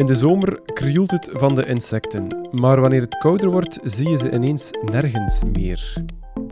[0.00, 4.16] In de zomer krioelt het van de insecten, maar wanneer het kouder wordt, zie je
[4.16, 6.04] ze ineens nergens meer.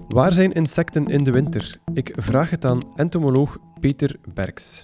[0.09, 1.77] Waar zijn insecten in de winter?
[1.95, 4.81] Ik vraag het aan entomoloog Peter Berks.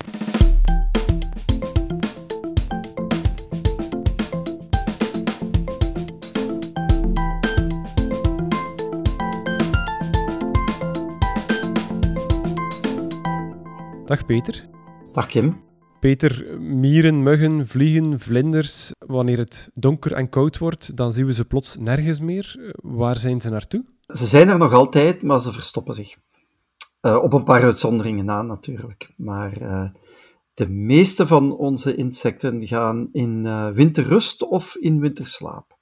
[14.04, 14.68] Dag Peter.
[15.12, 15.62] Dag Kim.
[16.04, 21.44] Peter, mieren, muggen, vliegen, vlinders, wanneer het donker en koud wordt, dan zien we ze
[21.44, 22.74] plots nergens meer.
[22.82, 23.84] Waar zijn ze naartoe?
[24.06, 26.16] Ze zijn er nog altijd, maar ze verstoppen zich.
[27.02, 29.12] Uh, op een paar uitzonderingen na natuurlijk.
[29.16, 29.84] Maar uh,
[30.54, 35.73] de meeste van onze insecten gaan in uh, winterrust of in winterslaap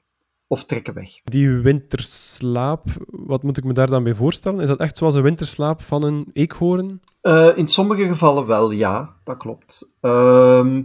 [0.53, 1.21] of trekken weg.
[1.25, 4.61] Die winterslaap, wat moet ik me daar dan bij voorstellen?
[4.61, 7.01] Is dat echt zoals een winterslaap van een eekhoorn?
[7.23, 9.95] Uh, in sommige gevallen wel, ja, dat klopt.
[10.01, 10.77] Uh,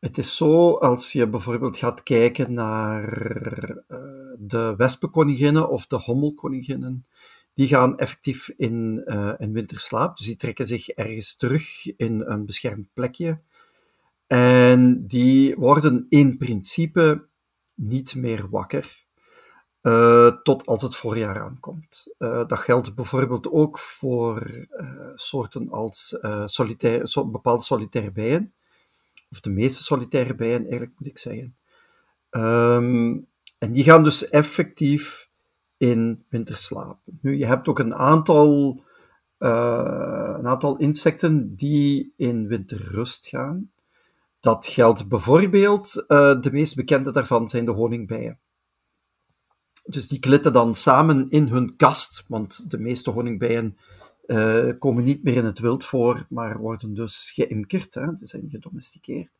[0.00, 3.28] het is zo, als je bijvoorbeeld gaat kijken naar
[3.88, 3.98] uh,
[4.38, 7.06] de wespenkoninginnen of de hommelkoninginnen,
[7.54, 10.16] die gaan effectief in, uh, in winterslaap.
[10.16, 13.40] Dus die trekken zich ergens terug in een beschermd plekje.
[14.26, 17.28] En die worden in principe
[17.80, 19.08] niet meer wakker.
[19.82, 22.14] Uh, tot als het voorjaar aankomt.
[22.18, 28.52] Uh, dat geldt bijvoorbeeld ook voor uh, soorten als solitaire, so, bepaalde solitaire bijen,
[29.30, 31.56] of de meeste solitaire bijen eigenlijk moet ik zeggen.
[32.30, 33.26] Um,
[33.58, 35.28] en die gaan dus effectief
[35.76, 36.98] in winterslaap.
[37.20, 38.82] Nu, je hebt ook een aantal,
[39.38, 43.70] een aantal insecten die in winterrust gaan.
[44.40, 48.40] Dat geldt bijvoorbeeld, uh, de meest bekende daarvan zijn de honingbijen.
[49.82, 53.76] Dus die klitten dan samen in hun kast, want de meeste honingbijen
[54.26, 58.50] uh, komen niet meer in het wild voor, maar worden dus geïmkerd, hè, dus zijn
[58.50, 59.30] gedomesticeerd.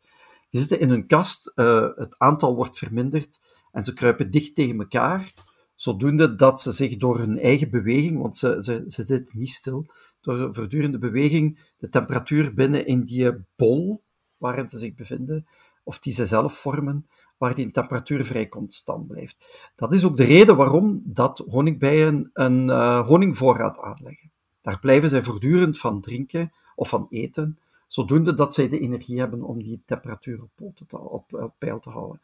[0.51, 3.41] Die zitten in hun kast, uh, het aantal wordt verminderd
[3.73, 5.33] en ze kruipen dicht tegen elkaar,
[5.75, 9.87] zodoende dat ze zich door hun eigen beweging, want ze, ze, ze zitten niet stil,
[10.21, 14.03] door voortdurende beweging de temperatuur binnen in die bol
[14.41, 15.47] waarin ze zich bevinden,
[15.83, 17.07] of die ze zelf vormen,
[17.39, 19.37] waar die temperatuur vrij constant blijft.
[19.77, 24.31] Dat is ook de reden waarom dat honingbijen een uh, honingvoorraad aanleggen.
[24.63, 29.43] Daar blijven zij voortdurend van drinken of van eten, zodoende dat zij de energie hebben
[29.43, 32.21] om die temperatuur op, te, op, op peil te houden.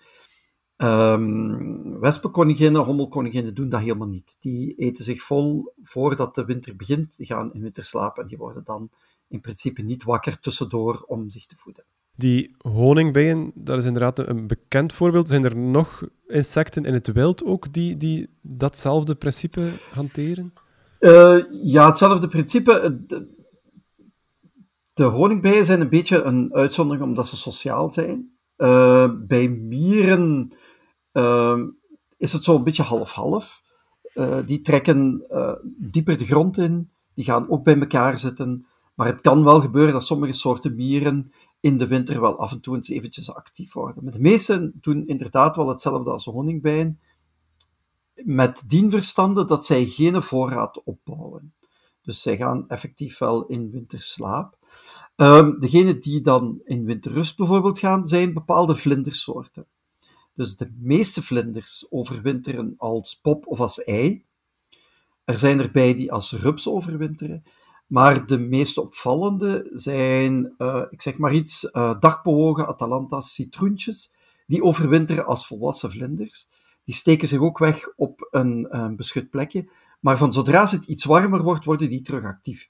[0.76, 4.36] Um, wespenkoninginnen, hommelkoninginnen doen dat helemaal niet.
[4.40, 8.64] Die eten zich vol voordat de winter begint, die gaan in winterslaap en die worden
[8.64, 8.90] dan
[9.28, 11.84] in principe niet wakker tussendoor om zich te voeden.
[12.16, 15.28] Die honingbijen, dat is inderdaad een bekend voorbeeld.
[15.28, 20.52] Zijn er nog insecten in het wild ook die, die datzelfde principe hanteren?
[21.00, 23.02] Uh, ja, hetzelfde principe.
[23.06, 23.34] De,
[24.94, 28.38] de, honingbijen zijn een beetje een uitzondering omdat ze sociaal zijn.
[28.56, 30.52] Uh, bij mieren
[32.16, 33.62] is het zo een beetje half-half.
[34.46, 35.26] die trekken
[35.78, 38.66] dieper de grond in, die gaan ook bij elkaar zitten.
[38.94, 42.60] Maar het kan wel gebeuren dat sommige soorten mieren in de winter wel af en
[42.60, 44.10] toe eens eventjes actief worden.
[44.10, 47.00] De meesten doen inderdaad wel hetzelfde als honingbijen,
[48.14, 51.54] met dien verstande dat zij geen voorraad opbouwen.
[52.02, 54.58] Dus zij gaan effectief wel in winterslaap.
[55.16, 59.66] Um, degene die dan in winterrust bijvoorbeeld gaan, zijn bepaalde vlindersoorten.
[60.34, 64.24] Dus de meeste vlinders overwinteren als pop of als ei.
[65.24, 67.44] Er zijn erbij die als rups overwinteren.
[67.86, 74.14] Maar de meest opvallende zijn, uh, ik zeg maar iets, uh, dagbewogen Atalanta's citroentjes.
[74.46, 76.48] Die overwinteren als volwassen vlinders.
[76.84, 79.68] Die steken zich ook weg op een, een beschut plekje.
[80.00, 82.68] Maar van zodra het iets warmer wordt, worden die terug actief.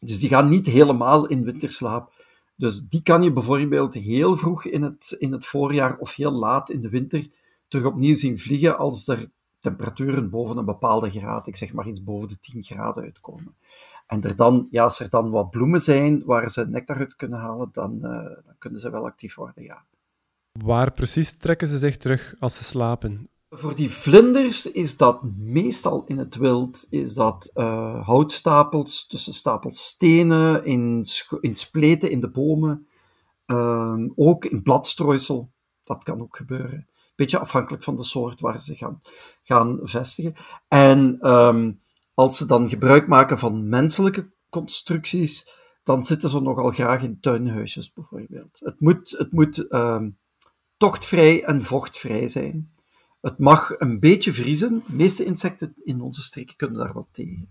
[0.00, 2.12] Dus die gaan niet helemaal in winterslaap.
[2.56, 6.70] Dus die kan je bijvoorbeeld heel vroeg in het, in het voorjaar of heel laat
[6.70, 7.30] in de winter
[7.68, 9.30] terug opnieuw zien vliegen als er
[9.60, 13.56] temperaturen boven een bepaalde graad, ik zeg maar iets boven de 10 graden uitkomen.
[14.06, 17.38] En er dan, ja, als er dan wat bloemen zijn waar ze nectar uit kunnen
[17.38, 18.10] halen, dan, uh,
[18.44, 19.84] dan kunnen ze wel actief worden, ja.
[20.52, 23.28] Waar precies trekken ze zich terug als ze slapen?
[23.50, 29.86] Voor die vlinders is dat meestal in het wild, is dat uh, houtstapels, tussen stapels
[29.86, 31.04] stenen, in,
[31.40, 32.86] in spleten in de bomen,
[33.46, 35.50] uh, ook in bladstrooisel,
[35.84, 36.88] dat kan ook gebeuren
[37.20, 39.00] beetje afhankelijk van de soort waar ze gaan,
[39.42, 40.34] gaan vestigen.
[40.68, 41.80] En um,
[42.14, 47.92] als ze dan gebruik maken van menselijke constructies, dan zitten ze nogal graag in tuinhuisjes
[47.92, 48.60] bijvoorbeeld.
[48.60, 50.18] Het moet, het moet um,
[50.76, 52.68] tochtvrij en vochtvrij zijn.
[53.20, 54.82] Het mag een beetje vriezen.
[54.86, 57.48] De meeste insecten in onze streken kunnen daar wel tegen.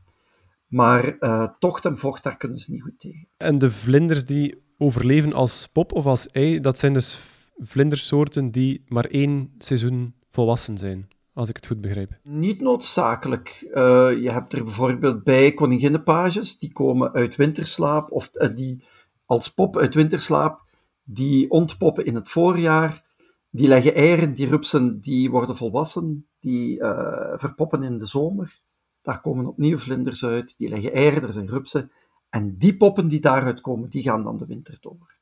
[0.67, 3.27] Maar uh, tocht en vocht, daar kunnen ze niet goed tegen.
[3.37, 7.19] En de vlinders die overleven als pop of als ei, dat zijn dus
[7.59, 12.19] vlindersoorten die maar één seizoen volwassen zijn, als ik het goed begrijp.
[12.23, 13.67] Niet noodzakelijk.
[13.73, 13.73] Uh,
[14.21, 18.83] je hebt er bijvoorbeeld bij koninginnenpages, die komen uit winterslaap, of uh, die
[19.25, 20.61] als pop uit winterslaap,
[21.03, 23.05] die ontpoppen in het voorjaar,
[23.49, 28.59] die leggen eieren, die rupsen die worden volwassen, die uh, verpoppen in de zomer.
[29.01, 31.91] Daar komen opnieuw vlinders uit, die leggen eieren, er zijn rupsen.
[32.29, 35.17] En die poppen die daaruit komen, die gaan dan de winter door.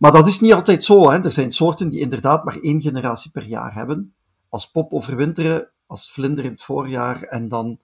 [0.00, 1.10] Maar dat is niet altijd zo.
[1.10, 1.24] Hè.
[1.24, 4.14] Er zijn soorten die inderdaad maar één generatie per jaar hebben.
[4.48, 7.78] Als pop overwinteren, als vlinder in het voorjaar en dan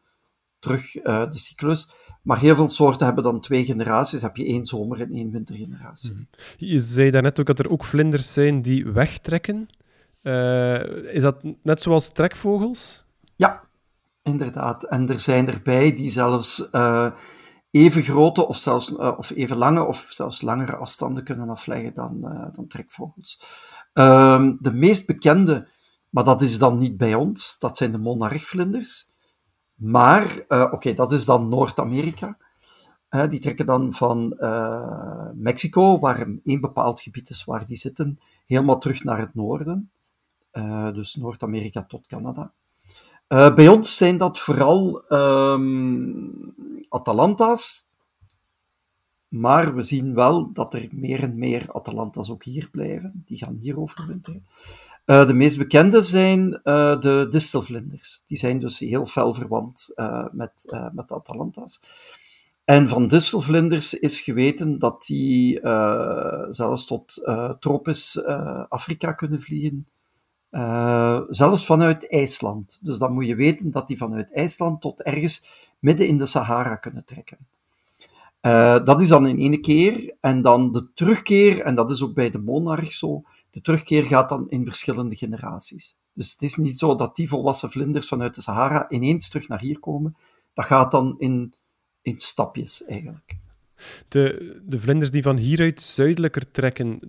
[0.59, 1.89] terug uh, de cyclus.
[2.23, 4.23] Maar heel veel soorten hebben dan twee generaties.
[4.23, 6.13] Heb je één zomer- en één wintergeneratie.
[6.13, 9.69] Mm Je zei daarnet ook dat er ook vlinders zijn die wegtrekken.
[10.23, 13.05] Uh, is dat net zoals trekvogels?
[13.37, 13.63] Ja,
[14.23, 14.85] inderdaad.
[14.85, 17.11] En er zijn erbij die zelfs uh,
[17.71, 22.21] even grote of zelfs uh, of even lange of zelfs langere afstanden kunnen afleggen dan,
[22.53, 23.43] dan trekvogels.
[23.93, 25.69] Ehm, de meest bekende,
[26.11, 29.15] maar dat is dan niet bij ons, dat zijn de monarchvlinders.
[29.75, 32.37] Maar, uh, oké, dat is dan Noord-Amerika.
[33.29, 34.37] Die trekken dan van
[35.35, 39.91] Mexico, waar één bepaald gebied is waar die zitten, helemaal terug naar het noorden.
[40.93, 42.53] dus Noord-Amerika tot Canada.
[43.29, 46.55] Bij ons zijn dat vooral um,
[46.89, 47.85] Atalanta's.
[49.29, 53.23] Maar we zien wel dat er meer en meer Atalanta's ook hier blijven.
[53.27, 54.47] Die gaan hier overwinteren.
[55.07, 58.23] Uh, de meest bekende zijn uh, de distelvlinders.
[58.27, 59.93] Die zijn dus heel fel verwant
[60.33, 61.81] met, met de Atalanta's.
[62.65, 65.61] En van distelvlinders is geweten dat die
[66.51, 67.23] zelfs tot
[67.59, 68.25] tropisch
[68.69, 69.87] Afrika kunnen vliegen.
[71.31, 72.79] Zelfs vanuit IJsland.
[72.83, 75.47] Dus dan moet je weten dat die vanuit IJsland tot ergens
[75.79, 77.39] midden in de Sahara kunnen trekken.
[78.85, 80.15] dat is dan in ene keer.
[80.21, 84.29] En dan de terugkeer, en dat is ook bij de monarch zo, de terugkeer gaat
[84.29, 85.99] dan in verschillende generaties.
[86.13, 89.61] Dus het is niet zo dat die volwassen vlinders vanuit de Sahara ineens terug naar
[89.61, 90.17] hier komen.
[90.55, 91.55] Dat gaat dan in,
[92.03, 93.37] in stapjes eigenlijk.
[94.09, 97.01] De, de vlinders die van hieruit zuidelijker trekken,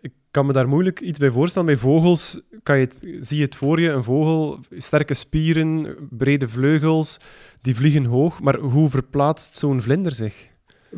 [0.00, 1.68] ik kan me daar moeilijk iets bij voorstellen.
[1.68, 2.88] Bij vogels kan je
[3.20, 7.20] zie je het voor je, een vogel, sterke spieren, brede vleugels,
[7.60, 8.40] die vliegen hoog.
[8.40, 10.48] Maar hoe verplaatst zo'n vlinder zich?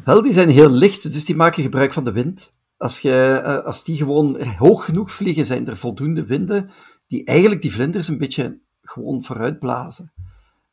[0.05, 2.51] Wel, die zijn heel licht, dus die maken gebruik van de wind.
[2.77, 6.71] Als, eh, als die gewoon hoog genoeg vliegen, zijn er voldoende winden
[7.07, 10.13] die eigenlijk die vlinders een beetje gewoon vooruitblazen.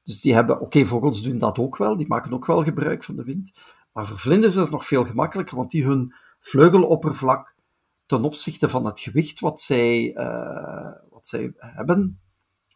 [0.04, 3.16] Dus die hebben, oké, vogels doen dat ook wel, die maken ook wel gebruik van
[3.16, 3.52] de wind.
[3.92, 7.56] Maar voor vlinders is het nog veel gemakkelijker, want die hun vleugeloppervlak
[8.06, 12.20] ten opzichte van het gewicht wat zij, uh, wat zij hebben,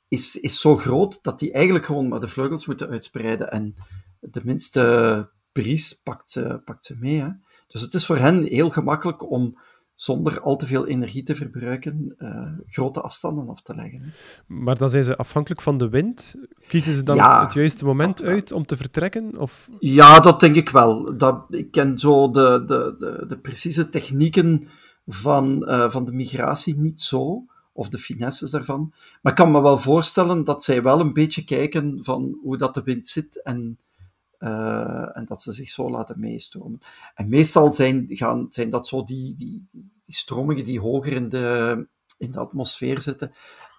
[0.08, 3.52] is, is zo groot dat die eigenlijk gewoon maar de vleugels moeten uitspreiden.
[3.52, 3.76] En
[4.20, 7.20] de minste bries pakt pakt ze mee.
[7.20, 7.30] Hè.
[7.68, 9.58] Dus het is voor hen heel gemakkelijk om
[10.04, 14.14] zonder al te veel energie te verbruiken, uh, grote afstanden af te leggen.
[14.48, 16.36] Maar dan zijn ze afhankelijk van de wind.
[16.68, 19.40] Kiezen ze dan ja, het juiste moment dat, uit om te vertrekken?
[19.40, 19.70] Of?
[19.80, 21.18] Ja, dat denk ik wel.
[21.18, 24.68] Dat, ik ken zo de, de, de, de precieze technieken
[25.08, 28.94] van, uh, van de migratie niet zo, of de finesses daarvan.
[29.22, 32.74] Maar ik kan me wel voorstellen dat zij wel een beetje kijken van hoe dat
[32.74, 33.78] de wind zit en
[34.44, 36.80] uh, en dat ze zich zo laten meestromen.
[37.16, 39.68] En meestal zijn, gaan, zijn dat zo die, die,
[40.06, 43.34] die stromingen die hoger in de, in de atmosfeer zitten,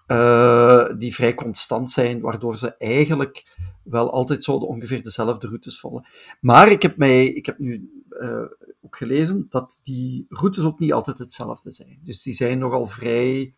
[0.07, 6.07] uh, die vrij constant zijn, waardoor ze eigenlijk wel altijd zo ongeveer dezelfde routes volgen.
[6.41, 8.45] Maar ik heb, mij, ik heb nu uh,
[8.81, 11.99] ook gelezen dat die routes ook niet altijd hetzelfde zijn.
[12.03, 13.55] Dus die zijn nogal vrij,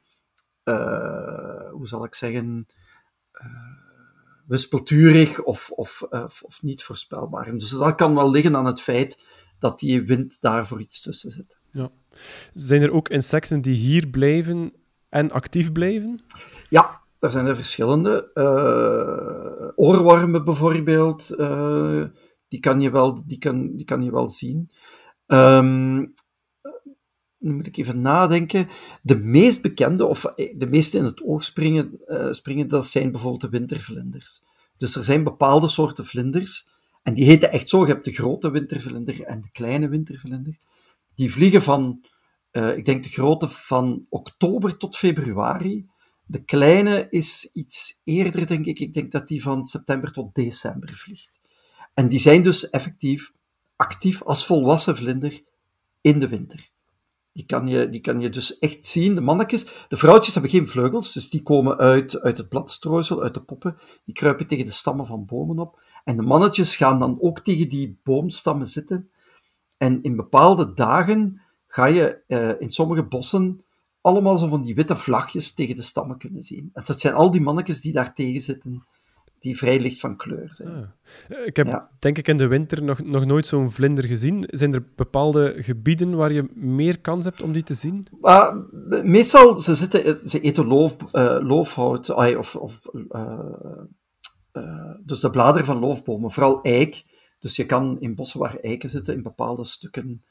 [1.72, 2.66] hoe zal ik zeggen,
[4.48, 7.58] wispelturig of, of, of, of, niet voorspelbaar.
[7.58, 9.24] Dus dat kan wel liggen aan het feit
[9.60, 11.58] dat die wind daar voor iets tussen zit.
[11.72, 11.92] Ja.
[12.54, 14.74] Zijn er ook insecten die hier blijven
[15.10, 16.22] en actief blijven?
[16.70, 18.30] Ja, er zijn er verschillende.
[18.34, 22.04] Uh, oorwormen bijvoorbeeld, uh,
[22.48, 24.70] die, kan je wel, die, kan, die kan je wel zien.
[25.28, 26.14] Um,
[27.38, 28.68] nu moet ik even nadenken.
[29.02, 33.12] De meest bekende, of eh, de meeste in het oog springen, uh, springen, dat zijn
[33.12, 34.44] bijvoorbeeld de wintervlinders.
[34.78, 36.70] Dus er zijn bepaalde soorten vlinders,
[37.08, 37.80] en die heten echt zo.
[37.80, 40.58] Je hebt de grote wintervlinder en de kleine wintervlinder.
[41.16, 42.06] Die vliegen van,
[42.52, 45.86] uh, ik denk de grote van oktober tot februari.
[46.26, 48.80] De kleine is iets eerder, denk ik.
[48.80, 51.40] Ik denk dat die van september tot december vliegt.
[51.94, 53.32] En die zijn dus effectief
[53.76, 55.44] actief als volwassen vlinder
[56.02, 56.70] in de winter.
[57.34, 59.86] Die kan, je, die kan je dus echt zien, de mannetjes.
[59.88, 63.78] De vrouwtjes hebben geen vleugels, dus die komen uit, uit het bladstrooisel, uit de poppen.
[64.06, 65.86] Die kruipen tegen de stammen van bomen op.
[66.08, 69.10] En de mannetjes gaan dan ook tegen die boomstammen zitten.
[69.78, 73.62] En in bepaalde dagen ga je uh, in sommige bossen
[74.02, 76.70] allemaal zo van die witte vlagjes tegen de stammen kunnen zien.
[76.74, 78.84] En dat zijn al die mannetjes die daar tegen zitten,
[79.40, 80.70] die vrij licht van kleur zijn.
[80.70, 81.46] Ah.
[81.46, 84.44] Ik heb denk ik in de winter nog, nog nooit zo'n vlinder gezien.
[84.48, 88.08] Zijn er bepaalde gebieden waar je meer kans hebt om die te zien?
[88.22, 88.56] Uh,
[89.04, 92.82] meestal, ze, zitten, ze eten loof, uh, loofhout, of, of
[94.64, 97.04] uh, dus de bladeren van loofbomen, vooral eik.
[97.40, 100.24] Dus je kan in bossen waar eiken zitten, in bepaalde stukken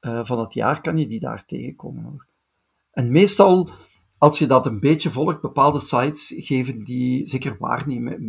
[0.00, 2.26] van het jaar, kan je die daar tegenkomen.
[2.90, 3.68] En meestal,
[4.18, 7.56] als je dat een beetje volgt, bepaalde sites geven die, zeker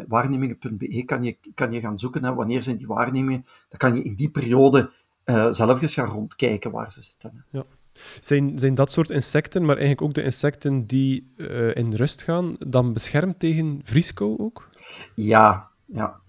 [0.08, 2.24] waarnemingen.be kan je, kan je gaan zoeken.
[2.24, 3.46] Hè, wanneer zijn die waarnemingen?
[3.70, 4.92] Dan kan je in die periode
[5.26, 7.46] uh, zelf eens gaan rondkijken waar ze zitten.
[7.50, 7.66] Ja.
[8.20, 11.34] Zijn, zijn dat soort insecten, maar eigenlijk ook de insecten die
[11.74, 14.70] in rust gaan, dan beschermd tegen vrieskou ook?
[15.16, 16.22] Ja, ja.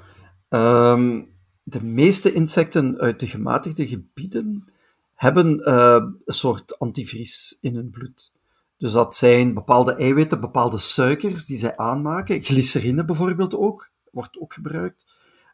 [0.49, 4.69] Um, de meeste insecten uit de gematigde gebieden
[5.15, 5.95] hebben uh,
[6.25, 8.33] een soort antivries in hun bloed.
[8.79, 12.43] Dus dat zijn bepaalde eiwitten, bepaalde suikers die zij aanmaken.
[12.43, 15.07] Glycerine bijvoorbeeld ook, wordt ook gebruikt.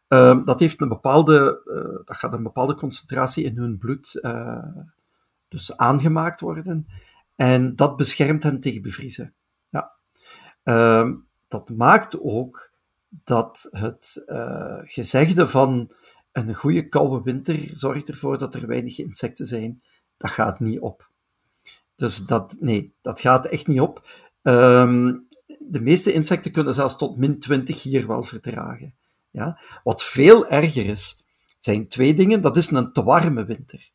[0.09, 4.21] Uh, dat, heeft een bepaalde, uh, dat gaat een bepaalde concentratie in hun bloed
[5.49, 6.87] dus aangemaakt worden.
[7.37, 9.35] En dat beschermt hen tegen bevriezen.
[9.69, 9.93] Ja.
[10.62, 11.14] Ehm,
[11.49, 12.70] dat maakt ook
[13.25, 14.25] dat het
[14.85, 15.90] gezegde van
[16.33, 19.83] een goede koude winter zorgt ervoor dat er weinig insecten zijn.
[20.17, 21.09] Dat gaat niet op.
[21.95, 24.09] Dus dat, nee, dat gaat echt niet op.
[24.43, 25.17] Ehm,
[25.59, 28.95] de meeste insecten kunnen zelfs tot min 20 hier wel verdragen.
[29.31, 29.61] Ja?
[29.85, 31.25] Wat veel erger is,
[31.59, 32.40] zijn twee dingen.
[32.40, 33.90] Dat is een te warme winter.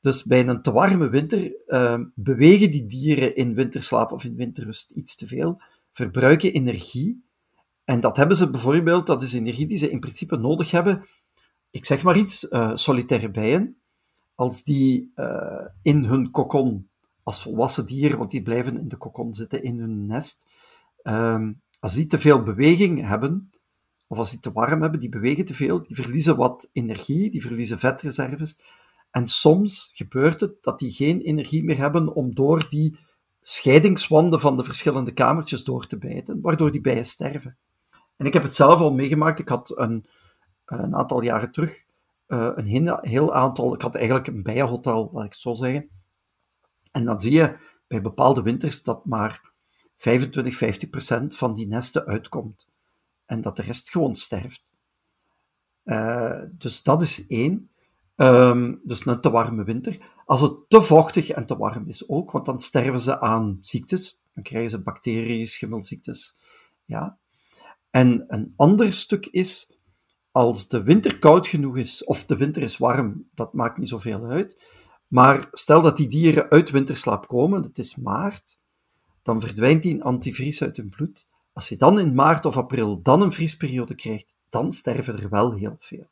[0.00, 4.90] Dus bij een te warme winter uh, bewegen die dieren in winterslaap of in winterrust
[4.90, 5.60] iets te veel,
[5.92, 7.23] verbruiken energie.
[7.84, 11.04] En dat hebben ze bijvoorbeeld, dat is energie die ze in principe nodig hebben
[11.74, 13.76] ik zeg maar iets, uh, solitaire bijen,
[14.34, 16.88] als die uh, in hun kokon,
[17.22, 20.46] als volwassen dier, want die blijven in de kokon zitten, in hun nest,
[21.02, 23.50] um, als die te veel beweging hebben,
[24.06, 27.42] of als die te warm hebben, die bewegen te veel, die verliezen wat energie, die
[27.42, 28.58] verliezen vetreserves.
[29.10, 32.98] En soms gebeurt het dat die geen energie meer hebben om door die
[33.40, 37.56] scheidingswanden van de verschillende kamertjes door te bijten, waardoor die bijen sterven.
[38.16, 39.38] En ik heb het zelf al meegemaakt.
[39.38, 40.06] Ik had een,
[40.64, 41.84] eh, een aantal jaren terug
[42.28, 42.66] uh, een
[43.00, 43.74] heel, aantal.
[43.74, 45.90] Ik had eigenlijk een bijenhotel, laat ik het zo zeggen.
[46.92, 47.56] En dan zie je
[47.86, 49.52] bij bepaalde winters dat maar
[49.96, 52.68] 25, 50 procent van die nesten uitkomt.
[53.26, 54.64] En dat de rest gewoon sterft.
[55.84, 57.70] Uh, dus dat is één.
[58.16, 60.12] Um, dus een te warme winter.
[60.24, 64.22] Als het te vochtig en te warm is ook, want dan sterven ze aan ziektes.
[64.34, 66.36] Dan krijgen ze bacteriën, schimmelziektes.
[66.84, 67.18] Ja.
[67.94, 69.78] En een ander stuk is
[70.30, 74.24] als de winter koud genoeg is, of de winter is warm, dat maakt niet zoveel
[74.24, 74.70] uit.
[75.08, 78.60] Maar stel dat die dieren uit winterslaap komen, het is maart,
[79.22, 81.26] dan verdwijnt die antivries uit hun bloed.
[81.52, 85.52] Als je dan in maart of april dan een vriesperiode krijgt, dan sterven er wel
[85.52, 86.06] heel veel.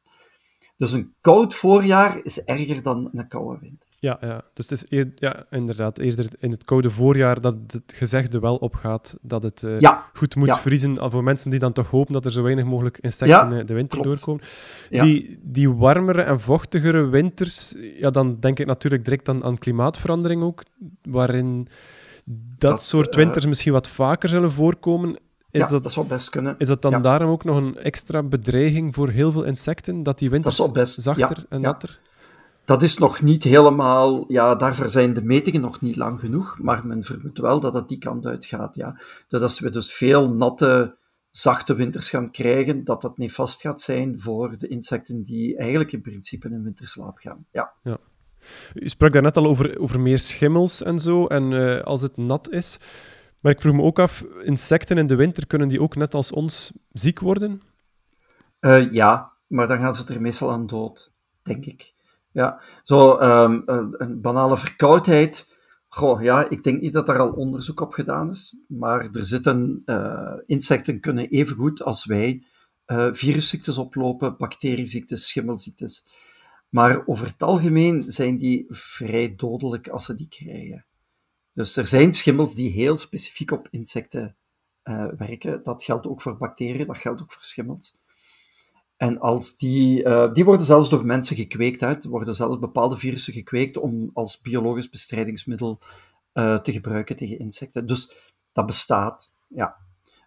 [0.77, 3.92] Dus een koud voorjaar is erger dan een koude winter.
[4.03, 4.43] Ja, ja.
[4.53, 9.17] dus het is ja, inderdaad eerder in het koude voorjaar dat het gezegde wel opgaat
[9.21, 11.11] dat het uh, goed moet vriezen.
[11.11, 14.03] Voor mensen die dan toch hopen dat er zo weinig mogelijk insecten uh, de winter
[14.03, 14.43] doorkomen.
[14.89, 20.43] Die, die warmere en vochtigere winters, ja, dan denk ik natuurlijk direct aan, aan klimaatverandering
[20.43, 20.63] ook,
[21.03, 21.69] waarin
[22.59, 25.11] dat, soort eh, winters misschien wat vaker zullen voorkomen.
[25.51, 26.55] Is ja, dat, dat zou best kunnen.
[26.59, 30.31] Is dat dan daarom ook nog een extra bedreiging voor heel veel insecten, dat die
[30.31, 32.01] winters best, zachter en natter?
[32.65, 36.87] Dat is nog niet helemaal, ja, daarvoor zijn de metingen nog niet lang genoeg, maar
[36.87, 39.01] men vermoedt wel dat het die kant uitgaat, ja.
[39.29, 40.97] Dus als we dus veel natte,
[41.31, 45.93] zachte winters gaan krijgen, dat dat niet vast gaat zijn voor de insecten die eigenlijk
[45.93, 47.73] in principe in winterslaap gaan, ja.
[47.83, 47.99] ja.
[48.75, 52.51] U sprak daarnet al over, over meer schimmels en zo, en uh, als het nat
[52.51, 52.79] is.
[53.41, 56.33] Maar ik vroeg me ook af, insecten in de winter, kunnen die ook net als
[56.33, 57.63] ons ziek worden?
[58.61, 61.95] Uh, ja, maar dan gaan ze er meestal aan dood, denk ik.
[62.33, 65.57] Ja, zo um, een, banale verkoudheid.
[65.89, 69.83] Goh, ja, ik denk niet dat daar al onderzoek op gedaan is, maar er zitten,
[69.87, 72.45] uh, insecten kunnen even goed als wij
[72.87, 76.07] uh, virusziektes oplopen, bacterieziektes, schimmelziektes.
[76.69, 80.87] Maar over het algemeen zijn die vrij dodelijk als ze die krijgen.
[81.53, 84.37] Dus er zijn schimmels die heel specifiek op insecten
[84.85, 85.63] uh, werken.
[85.63, 87.95] Dat geldt ook voor bacteriën, dat geldt ook voor schimmels.
[89.03, 91.83] En als die, uh, die worden zelfs door mensen gekweekt.
[91.83, 95.79] uit, Er worden zelfs bepaalde virussen gekweekt om als biologisch bestrijdingsmiddel
[96.35, 97.87] uh, te gebruiken tegen insecten.
[97.87, 98.13] Dus
[98.53, 99.77] dat bestaat, ja.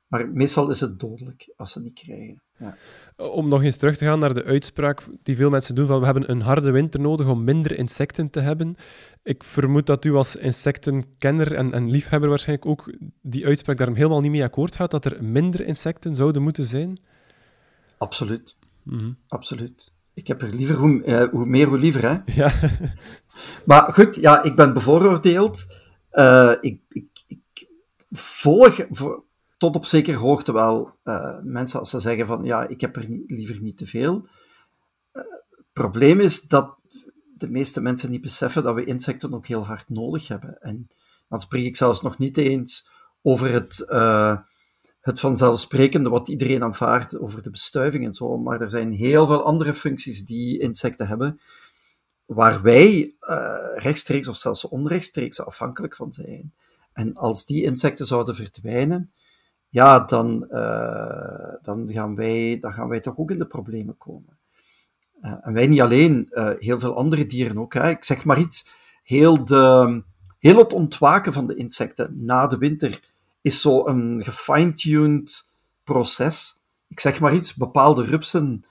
[0.08, 2.42] Maar meestal is het dodelijk als ze die krijgen.
[2.58, 2.78] ja.
[3.18, 6.06] Om nog eens terug te gaan naar de uitspraak die veel mensen doen van we
[6.06, 8.76] hebben een harde winter nodig om minder insecten te hebben.
[9.24, 14.22] Ik vermoed dat u als insectenkenner en, en liefhebber waarschijnlijk ook die uitspraak daar helemaal
[14.22, 17.00] niet mee akkoord gaat, dat er minder insecten zouden moeten zijn.
[17.98, 18.58] Absoluut.
[18.86, 19.12] Mhm.
[19.28, 19.96] Absoluut.
[20.14, 22.02] Ik heb er liever, hoe, eh, hoe meer, hoe liever.
[22.02, 22.18] Hè?
[22.42, 22.54] Ja.
[23.66, 25.66] Maar goed, ja, ik ben bevooroordeeld.
[26.12, 27.68] Uh, ik, ik, ik,
[28.12, 29.24] volg voor,
[29.58, 33.10] tot op zekere hoogte wel uh, mensen als ze zeggen van ja, ik heb er
[33.10, 34.28] niet, liever niet te veel.
[35.14, 36.78] Uh, het probleem is dat
[37.38, 40.62] de meeste mensen niet beseffen dat we insecten ook heel hard nodig hebben.
[40.62, 40.88] En
[41.30, 42.90] dan spreek ik zelfs nog niet eens
[43.22, 43.86] over het,
[45.06, 49.44] het vanzelfsprekende wat iedereen aanvaardt over de bestuiving en zo, maar er zijn heel veel
[49.44, 51.40] andere functies die insecten hebben,
[52.26, 53.16] waar wij
[53.76, 56.54] rechtstreeks of zelfs onrechtstreeks afhankelijk van zijn.
[56.94, 59.12] En als die insecten zouden verdwijnen,
[59.70, 64.38] ja, dan, uh, dan, gaan wij, dan gaan wij toch ook in de problemen komen.
[65.22, 67.74] Uh, en wij niet alleen, heel veel andere dieren ook.
[67.74, 67.90] Hè.
[67.90, 68.70] Ik zeg maar iets,
[69.04, 70.04] heel, de,
[70.40, 73.14] heel het ontwaken van de insecten na de winter
[73.46, 75.52] is zo een gefine-tuned
[75.84, 76.54] proces.
[76.88, 78.64] Ik zeg maar iets, bepaalde rupsen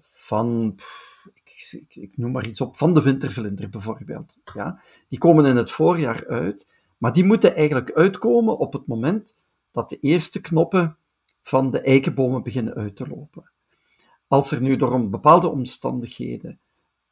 [0.00, 0.78] van,
[1.34, 4.36] ik, ik, ik, noem maar iets op, van de wintervlinder bijvoorbeeld.
[4.54, 4.80] Ja.
[5.08, 9.36] Die komen in het voorjaar uit maar die moeten eigenlijk uitkomen op het moment
[9.70, 10.96] dat de eerste knoppen
[11.42, 13.50] van de eikenbomen beginnen uit te lopen.
[14.26, 16.58] Als er nu door bepaalde omstandigheden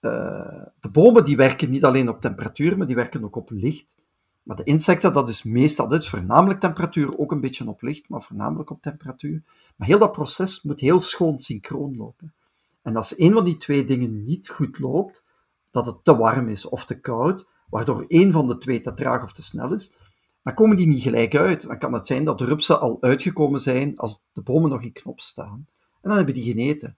[0.01, 3.97] uh, de bomen die werken niet alleen op temperatuur, maar die werken ook op licht.
[4.45, 8.09] Maar de insecten, dat is meestal, dat is voornamelijk temperatuur, ook een beetje op licht,
[8.09, 9.43] maar voornamelijk op temperatuur.
[9.77, 12.35] Maar heel dat proces moet heel schoon synchroon lopen.
[12.83, 15.25] En als een van die twee dingen niet goed loopt,
[15.71, 19.23] dat het te warm is of te koud, waardoor één van de twee te traag
[19.23, 19.97] of te snel is,
[20.43, 21.67] dan komen die niet gelijk uit.
[21.67, 24.93] Dan kan het zijn dat de rupsen al uitgekomen zijn als de bomen nog in
[24.93, 25.67] knop staan.
[26.01, 26.97] En dan hebben die geneten.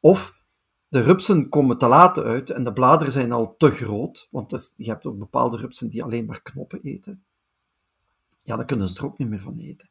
[0.00, 0.44] Of
[0.88, 4.88] de rupsen komen te laat uit en de bladeren zijn al te groot, want je
[4.90, 7.24] hebt ook bepaalde rupsen die alleen maar knoppen eten.
[8.42, 9.88] Ja, dan kunnen ze er ook niet meer van eten.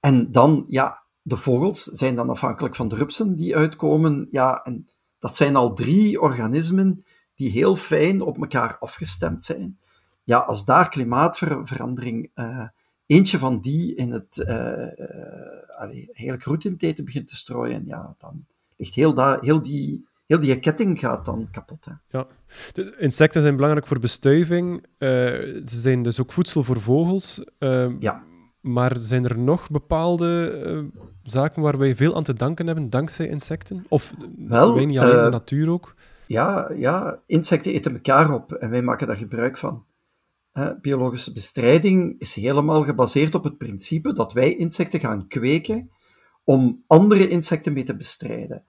[0.00, 4.28] En dan, ja, de vogels zijn dan afhankelijk van de rupsen die uitkomen.
[4.30, 9.78] Ja, en dat zijn al drie organismen die heel fijn op elkaar afgestemd zijn.
[10.24, 12.68] Ja, als daar klimaatverandering uh,
[13.06, 18.14] eentje van die in het uh, uh, heel in het eten begint te strooien, ja,
[18.18, 21.84] dan ligt heel, da, heel, die, heel die ketting gaat dan kapot.
[21.84, 21.92] Hè.
[22.08, 22.26] Ja,
[22.72, 24.86] de insecten zijn belangrijk voor bestuiving.
[24.98, 27.44] ze zijn dus ook voedsel voor vogels.
[27.98, 28.24] ja.
[28.60, 30.90] Maar zijn er nog bepaalde
[31.22, 33.84] zaken waar wij veel aan te danken hebben dankzij insecten?
[33.88, 35.94] Of Wel, wij niet alleen de natuur ook?
[36.26, 39.84] ja, ja, insecten eten elkaar op en wij maken daar gebruik van.
[40.80, 45.90] biologische bestrijding is helemaal gebaseerd op het principe dat wij insecten gaan kweken
[46.44, 48.64] om andere insecten mee te bestrijden,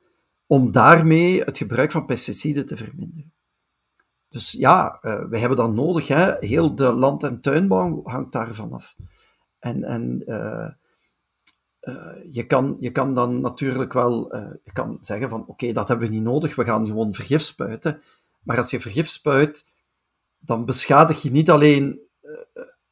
[0.48, 3.34] om daarmee het gebruik van pesticiden te verminderen.
[4.30, 6.08] Dus ja, uh, wij hebben dat nodig.
[6.08, 6.36] Hè.
[6.40, 8.96] Heel de land- en tuinbouw hangt daarvan af.
[9.60, 10.70] En, en uh,
[11.82, 16.08] uh, je, kan, je kan dan natuurlijk wel je kan zeggen van oké, dat hebben
[16.08, 18.02] we niet nodig, we gaan gewoon vergif spuiten.
[18.44, 19.74] Maar als je vergif spuit,
[20.40, 22.00] dan beschadig je niet alleen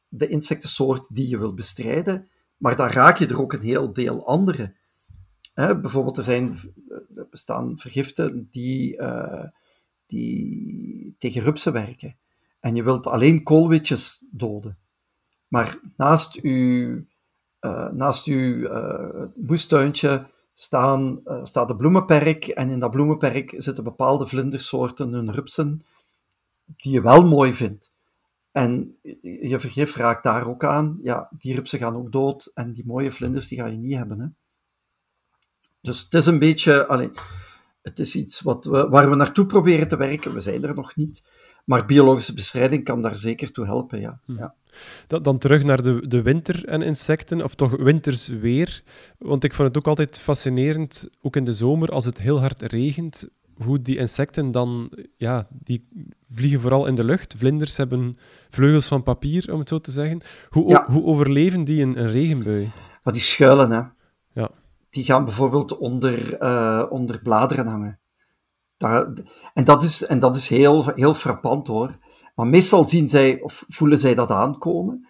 [0.08, 4.26] de insectensoort die je wil bestrijden, maar dan raak je er ook een heel deel
[4.26, 4.74] andere.
[5.54, 6.56] Hè, bijvoorbeeld, er, zijn,
[7.36, 8.98] bestaan vergiften die,
[10.06, 12.16] die tegen rupsen werken.
[12.60, 14.78] En je wilt alleen koolwitjes doden.
[15.48, 17.04] Maar naast uw
[17.60, 24.26] uh, naast uw uh, moestuintje staan, staat de bloemenperk en in dat bloemenperk zitten bepaalde
[24.26, 25.80] vlindersoorten en rupsen
[26.64, 27.94] die je wel mooi vindt.
[28.52, 30.98] En je vergif raakt daar ook aan.
[31.02, 34.20] Ja, die rupsen gaan ook dood en die mooie vlinders die ga je niet hebben.
[34.20, 34.26] Hè.
[35.86, 36.86] Dus het is een beetje...
[36.86, 37.08] Allez,
[37.82, 40.34] het is iets wat we, waar we naartoe proberen te werken.
[40.34, 41.22] We zijn er nog niet.
[41.64, 44.20] Maar biologische bestrijding kan daar zeker toe helpen, ja.
[44.24, 44.36] Hm.
[44.36, 44.54] ja.
[45.06, 48.82] Dan, dan terug naar de, de winter en insecten, of toch winters weer.
[49.18, 52.62] Want ik vond het ook altijd fascinerend, ook in de zomer, als het heel hard
[52.62, 55.88] regent, hoe die insecten dan, ja, die
[56.34, 57.34] vliegen vooral in de lucht.
[57.38, 58.18] Vlinders hebben
[58.50, 60.20] vleugels van papier, om het zo te zeggen.
[60.48, 60.86] Hoe, Ja.
[60.90, 62.70] hoe overleven die een, een regenbui?
[63.02, 63.80] Maar die schuilen, hè.
[64.32, 64.50] Ja.
[64.96, 67.98] Die gaan bijvoorbeeld onder, eh, onder bladeren hangen.
[68.76, 69.12] Daar,
[69.54, 71.98] en dat is, en dat is heel, heel frappant, hoor.
[72.34, 75.08] Maar meestal zien zij, of voelen zij dat aankomen.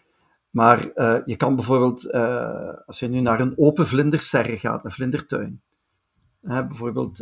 [0.51, 4.91] Maar eh, je kan bijvoorbeeld, eh, als je nu naar een open vlinderserre gaat, een
[4.91, 5.61] vlindertuin.
[6.41, 7.19] Bijvoorbeeld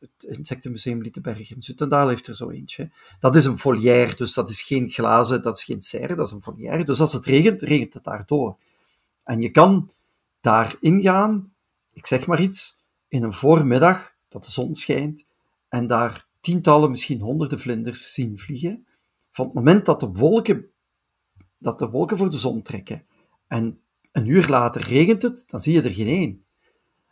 [0.00, 2.90] het Insectenmuseum Lietenberg in Zuttendaal heeft er zo eentje.
[3.18, 6.32] Dat is een volière, dus dat is geen glazen, dat is geen serre, dat is
[6.32, 6.84] een volière.
[6.84, 8.56] Dus als het regent, regent het daar door.
[9.24, 9.90] En je kan
[10.40, 11.52] daarin gaan,
[11.92, 15.26] ik zeg maar iets, in een voormiddag, dat de zon schijnt,
[15.68, 18.86] en daar tientallen, misschien honderden vlinders zien vliegen.
[19.30, 20.66] Van het moment dat de wolken,
[21.58, 23.06] dat de wolken voor de zon trekken
[23.46, 23.80] en
[24.12, 26.44] een uur later regent het, dan zie je er geen één.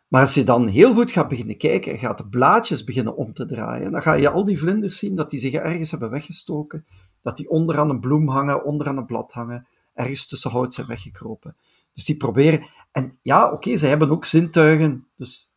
[0.09, 3.33] Maar als je dan heel goed gaat beginnen kijken en gaat de blaadjes beginnen om
[3.33, 6.87] te draaien, dan ga je al die vlinders zien dat die zich ergens hebben weggestoken,
[7.23, 10.75] dat die onder aan een bloem hangen, onder aan een blad hangen, ergens tussen hout
[10.75, 11.57] zijn weggekropen.
[11.93, 12.67] Dus die proberen.
[12.97, 15.07] En ja, oké, ze hebben ook zintuigen.
[15.17, 15.57] Dus,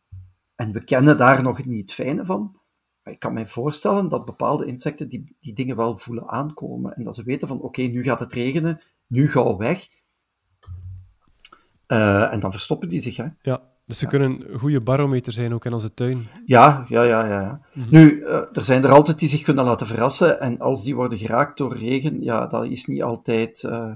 [0.54, 2.58] en we kennen daar nog niet het fijne van.
[3.02, 6.94] Maar ik kan me voorstellen dat bepaalde insecten die, die dingen wel voelen aankomen.
[6.94, 9.88] En dat ze weten van, oké, nu gaat het regenen, nu gaan we weg.
[11.86, 13.16] Uh, en dan verstoppen die zich.
[13.16, 13.26] Hè.
[13.42, 16.28] Ja, dus ze kunnen een goede barometer zijn ook in onze tuin.
[16.44, 17.26] Ja, ja, ja.
[17.26, 17.60] ja.
[17.72, 17.92] Mm -hmm.
[17.92, 20.40] Nu, uh, er zijn er altijd die zich kunnen laten verrassen.
[20.40, 23.62] En als die worden geraakt door regen, ja, dat is niet altijd...
[23.62, 23.92] Uh,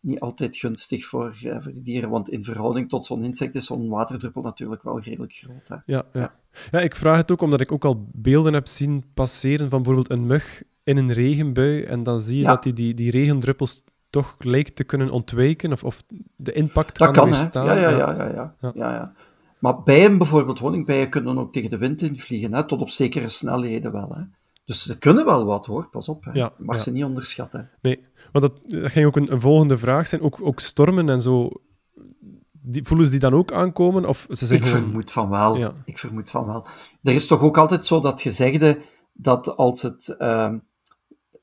[0.00, 3.66] niet altijd gunstig voor, ja, voor de dieren, want in verhouding tot zo'n insect is
[3.66, 5.68] zo'n waterdruppel natuurlijk wel redelijk groot.
[5.68, 5.76] Hè?
[5.86, 6.34] Ja, ja.
[6.70, 10.10] ja, ik vraag het ook omdat ik ook al beelden heb zien passeren van bijvoorbeeld
[10.10, 14.34] een mug in een regenbui en dan zie je dat die, die, die regendruppels toch
[14.38, 16.02] lijkt te kunnen ontwijken of, of
[16.36, 17.64] de impact dat kan, kan weerstaan.
[17.64, 17.96] Ja, ja, ja.
[17.96, 18.72] ja, ja, ja.
[18.74, 19.12] ja, ja.
[19.58, 23.92] Maar bijen bijvoorbeeld, honingbijen kunnen ook tegen de wind invliegen, hè, tot op zekere snelheden
[23.92, 24.12] wel.
[24.14, 24.22] Hè.
[24.70, 26.24] Dus ze kunnen wel wat hoor, pas op.
[26.24, 26.30] Hè.
[26.32, 26.82] Ja, Je mag ja.
[26.82, 27.70] ze niet onderschatten.
[27.82, 28.00] Nee,
[28.32, 30.20] maar dat, dat ging ook een, een volgende vraag zijn.
[30.20, 31.50] Ook, ook stormen en zo,
[32.52, 34.04] die, voelen ze die dan ook aankomen?
[34.04, 34.82] Of ze zijn Ik gewoon...
[34.82, 35.56] vermoed van wel.
[35.56, 35.72] Ja.
[35.84, 36.66] Ik vermoed van wel.
[37.02, 38.80] Er is toch ook altijd zo dat gezegde
[39.12, 40.08] dat als het...
[40.18, 40.58] ehm,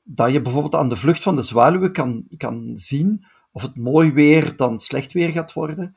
[0.02, 4.12] dat je bijvoorbeeld aan de vlucht van de zwaluwen kan, kan zien of het mooi
[4.12, 5.96] weer dan slecht weer gaat worden.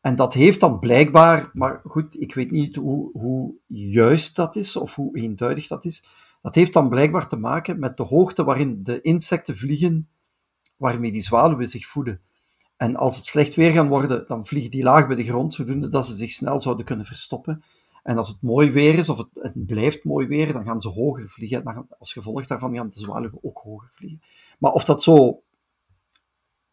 [0.00, 4.76] En dat heeft dan blijkbaar, maar goed, ik weet niet hoe, hoe juist dat is
[4.76, 6.04] of hoe eenduidig dat is.
[6.44, 10.08] Dat heeft dan blijkbaar te maken met de hoogte waarin de insecten vliegen
[10.76, 12.20] waarmee die zwaluwen zich voeden.
[12.76, 15.88] En als het slecht weer gaat worden, dan vliegen die laag bij de grond, zodoende
[15.88, 17.62] dat ze zich snel zouden kunnen verstoppen.
[18.02, 21.28] En als het mooi weer is, of het, blijft mooi weer, dan gaan ze hoger
[21.28, 21.64] vliegen.
[21.64, 24.22] En als gevolg daarvan gaan de zwaluwen ook hoger vliegen.
[24.58, 25.42] Maar of dat zo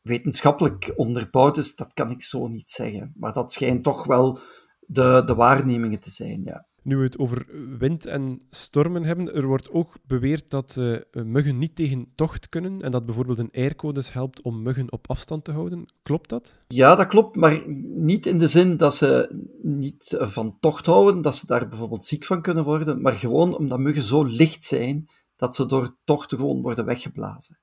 [0.01, 3.13] wetenschappelijk onderbouwd is, dat kan ik zo niet zeggen.
[3.15, 4.39] Maar dat schijnt toch wel
[4.79, 6.65] de, de waarnemingen te zijn, ja.
[6.83, 7.45] Nu we het over
[7.77, 12.79] wind en stormen hebben, er wordt ook beweerd dat eh, muggen niet tegen tocht kunnen
[12.79, 15.85] en dat bijvoorbeeld een airco dus helpt om muggen op afstand te houden.
[16.03, 16.59] Klopt dat?
[16.67, 17.63] Ja, dat klopt, maar
[17.95, 22.25] niet in de zin dat ze niet van tocht houden, dat ze daar bijvoorbeeld ziek
[22.25, 26.61] van kunnen worden, maar gewoon omdat muggen zo licht zijn dat ze door tochten gewoon
[26.61, 27.59] worden weggeblazen.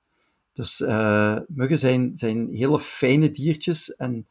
[0.53, 4.27] Dus uh, muggen zijn, zijn hele fijne diertjes en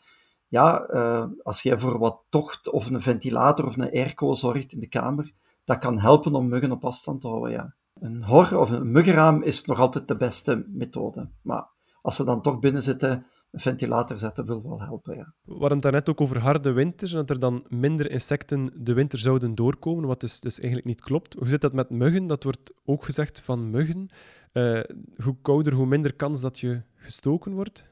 [0.47, 4.79] ja, uh, als jij voor wat tocht of een ventilator of een airco zorgt in
[4.79, 5.31] de kamer,
[5.63, 7.75] dat kan helpen om muggen op afstand te houden, ja.
[7.99, 11.29] Een hor of een muggenraam is nog altijd de beste methode.
[11.41, 11.67] Maar
[12.01, 15.33] als ze dan toch binnen zitten, een ventilator zetten wil wel helpen, ja.
[15.43, 18.93] We hadden het daarnet ook over harde winters en dat er dan minder insecten de
[18.93, 21.33] winter zouden doorkomen, wat dus, dus eigenlijk niet klopt.
[21.33, 22.27] Hoe zit dat met muggen?
[22.27, 24.09] Dat wordt ook gezegd van muggen.
[24.53, 24.83] Uh,
[25.23, 27.89] hoe kouder, hoe minder kans dat je gestoken wordt?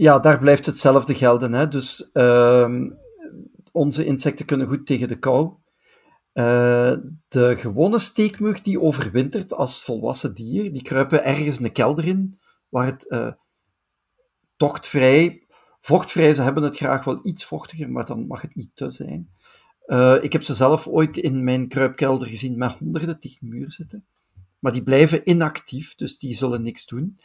[0.00, 1.52] Ja, daar blijft hetzelfde gelden.
[1.52, 1.68] Hè.
[1.68, 2.74] Dus uh,
[3.72, 5.52] onze insecten kunnen goed tegen de kou.
[6.34, 6.94] Uh,
[7.28, 12.86] de gewone steekmug die overwintert als volwassen dier, die kruipen ergens een kelder in, waar
[12.86, 13.32] het uh,
[14.56, 15.46] tochtvrij,
[15.80, 19.30] vochtvrij, ze hebben het graag wel iets vochtiger, maar dan mag het niet te zijn.
[19.86, 24.04] Uh, ik heb ze zelf ooit in mijn kruipkelder gezien met honderden tegen muur zitten.
[24.58, 27.18] Maar die blijven inactief, dus die zullen niks doen.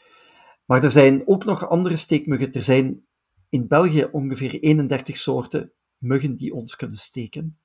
[0.65, 2.51] Maar er zijn ook nog andere steekmuggen.
[2.51, 3.05] Er zijn
[3.49, 7.57] in België ongeveer 31 soorten muggen die ons kunnen steken.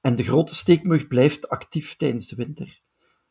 [0.00, 2.82] En de grote steekmug blijft actief tijdens de winter.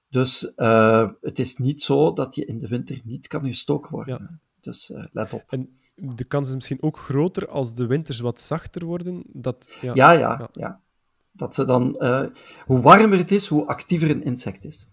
[0.09, 4.17] Dus uh, het is niet zo dat je in de winter niet kan gestoken worden.
[4.19, 4.39] Ja.
[4.59, 5.43] Dus uh, let op.
[5.47, 9.23] En de kans is misschien ook groter als de winters wat zachter worden.
[9.27, 10.37] Dat, ja, ja, ja.
[10.39, 10.49] ja.
[10.53, 10.81] ja.
[11.31, 12.25] Dat ze dan, uh,
[12.65, 14.89] hoe warmer het is, hoe actiever een insect is.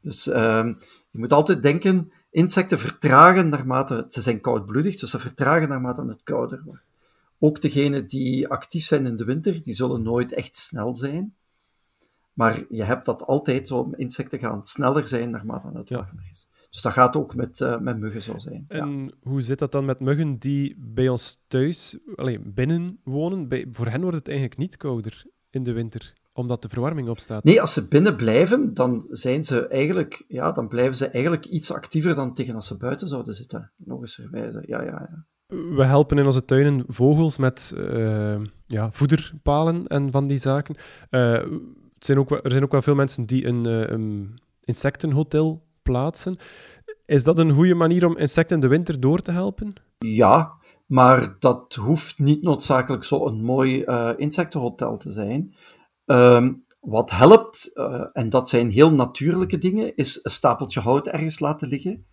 [0.00, 0.76] Dus je
[1.10, 6.62] moet altijd denken, Insecten vertragen naarmate, ze zijn koudbloedig, dus ze vertragen naarmate het kouder
[6.64, 6.82] wordt.
[7.38, 11.34] Ook degenen die actief zijn in de winter, die zullen nooit echt snel zijn.
[12.32, 16.50] Maar je hebt dat altijd zo, insecten gaan sneller zijn naarmate het warmer is.
[16.70, 18.64] Dus dat gaat ook met, uh, met muggen zo zijn.
[18.68, 18.76] Ja.
[18.76, 23.48] En hoe zit dat dan met muggen die bij ons thuis, alleen binnen wonen?
[23.48, 27.44] Bij, voor hen wordt het eigenlijk niet kouder in de winter, omdat de verwarming opstaat.
[27.44, 31.72] Nee, als ze binnen blijven, dan zijn ze eigenlijk, ja, dan blijven ze eigenlijk iets
[31.72, 33.72] actiever dan tegen als ze buiten zouden zitten.
[33.76, 34.64] Nog eens verwijzen.
[34.66, 35.26] Ja, ja, ja.
[35.76, 40.74] We helpen in onze tuinen vogels met uh, ja, voederpalen en van die zaken.
[41.10, 41.32] Uh,
[41.94, 46.36] het zijn ook, er zijn ook wel veel mensen die een, uh, een insectenhotel plaatsen.
[47.06, 49.72] Is dat een goede manier om insecten de winter door te helpen?
[49.98, 50.52] Ja,
[50.86, 55.54] Maar dat hoeft niet noodzakelijk zo een mooi uh, insectenhotel te zijn.
[56.12, 61.38] Ehm, wat helpt, uh, en dat zijn heel natuurlijke dingen, is een stapeltje hout ergens
[61.38, 62.06] laten liggen.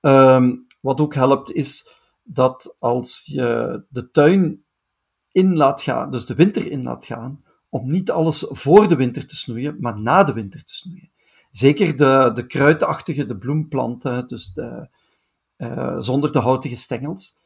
[0.00, 1.90] Um, wat ook helpt, is
[2.22, 4.64] dat als je de tuin
[5.32, 9.26] in laat gaan, dus de winter in laat gaan, om niet alles voor de winter
[9.26, 11.10] te snoeien, maar na de winter te snoeien.
[11.50, 14.88] Zeker de, de kruidachtige, de bloemplanten, dus de,
[15.56, 17.36] uh, zonder de houtige stengels,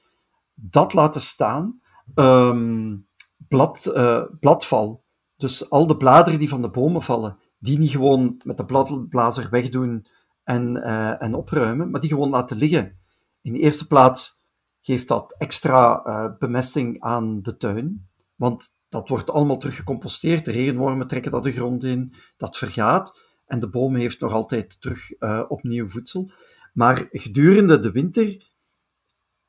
[0.55, 1.81] dat laten staan.
[2.15, 3.09] Um,
[3.49, 5.05] blad, uh, bladval,
[5.41, 9.51] dus al de bladeren die van de bomen vallen, die niet gewoon met de bladblazer
[9.51, 10.07] wegdoen
[10.45, 12.99] en, uh, en opruimen, maar die gewoon laten liggen.
[13.43, 14.49] In de eerste plaats
[14.81, 20.45] geeft dat extra uh, bemesting aan de tuin, want dat wordt allemaal teruggecomposteerd.
[20.45, 24.81] De regenwormen trekken dat de grond in, dat vergaat en de boom heeft nog altijd
[24.81, 26.33] terug uh, opnieuw voedsel.
[26.73, 28.49] Maar gedurende de winter,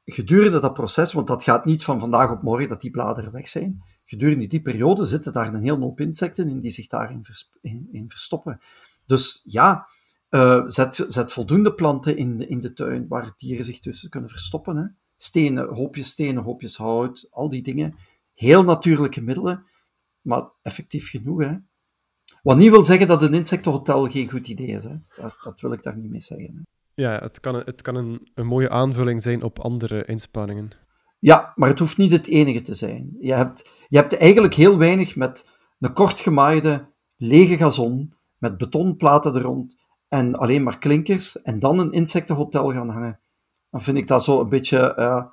[0.06, 3.48] gedurende dat proces, want dat gaat niet van vandaag op morgen dat die bladeren weg
[3.48, 7.52] zijn, gedurende die periode zitten daar een hele hoop insecten in die zich daarin vers
[7.62, 8.60] in, in verstoppen.
[9.06, 9.88] Dus ja,
[10.30, 14.30] uh, zet, zet, voldoende planten in de, in de tuin waar dieren zich tussen kunnen
[14.30, 14.76] verstoppen.
[14.76, 14.86] Hè.
[15.18, 17.96] Stenen, hoopjes stenen, hoopjes hout, al die dingen.
[18.34, 19.66] Heel natuurlijke middelen,
[20.22, 21.42] maar effectief genoeg.
[21.42, 21.56] Hè.
[22.42, 24.84] Wat niet wil zeggen dat een insectenhotel geen goed idee is.
[24.84, 24.96] Hè.
[25.16, 26.56] Dat, dat wil ik daar niet mee zeggen.
[26.56, 26.62] Hè.
[26.94, 30.72] Ja, het kan, het kan een, een mooie aanvulling zijn op andere inspanningen.
[31.20, 33.16] Ja, maar het hoeft niet het enige te zijn.
[33.20, 35.46] Je hebt, je hebt eigenlijk heel weinig met
[35.80, 41.80] een kort gemaaide, lege gazon, met betonplaten er rond en alleen maar klinkers, en dan
[41.80, 43.20] een insectenhotel gaan hangen.
[43.70, 45.24] Dan vind ik dat zo een beetje uh,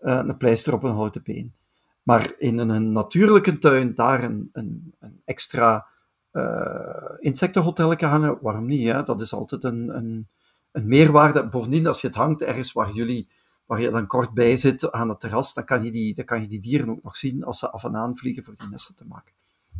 [0.00, 1.54] uh, een pleister op een houten been.
[2.02, 5.86] Maar in een, natuurlijke tuin daar een, een, extra
[6.32, 8.88] uh, insectenhotel hangen, waarom niet?
[8.88, 9.02] Hè?
[9.02, 10.28] Dat is altijd een, een,
[10.72, 11.48] een meerwaarde.
[11.48, 13.28] Bovendien, als je het hangt ergens waar jullie
[13.68, 16.40] waar je dan kort bij zit aan het terras, dan kan je die, dan kan
[16.40, 18.96] je die dieren ook nog zien als ze af en aan vliegen voor die nesten
[18.96, 19.32] te maken.